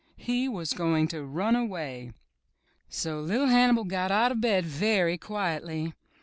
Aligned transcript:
He 0.17 0.49
was 0.49 0.73
going 0.73 1.07
to 1.09 1.23
run 1.23 1.55
away! 1.55 2.13
So 2.89 3.21
Li'r 3.21 3.51
Hannibal 3.51 3.83
got 3.83 4.09
out 4.09 4.31
of 4.31 4.41
bed 4.41 4.65
very 4.65 5.15
quietly. 5.15 5.93